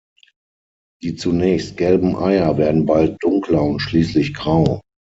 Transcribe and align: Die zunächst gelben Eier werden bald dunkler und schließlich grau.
Die 1.03 1.15
zunächst 1.15 1.77
gelben 1.77 2.15
Eier 2.15 2.57
werden 2.57 2.87
bald 2.87 3.17
dunkler 3.23 3.61
und 3.61 3.81
schließlich 3.81 4.33
grau. 4.33 4.81